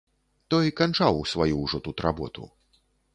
[0.53, 2.47] Той канчаў сваю ўжо тут работу.